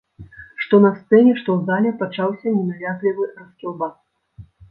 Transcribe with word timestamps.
Што 0.61 0.75
на 0.85 0.91
сцэне, 0.99 1.33
што 1.41 1.49
ў 1.57 1.59
зале 1.67 1.91
пачаўся 2.01 2.47
ненавязлівы 2.55 3.23
раскілбас. 3.43 3.95